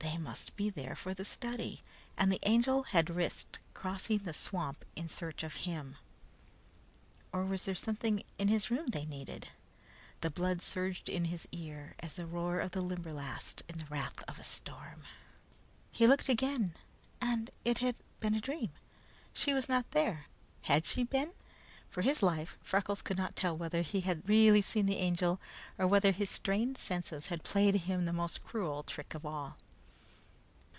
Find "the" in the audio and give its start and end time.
1.14-1.24, 2.30-2.38, 4.20-4.32, 10.20-10.30, 12.12-12.26, 12.70-12.82, 13.78-13.84, 24.86-24.98, 28.04-28.12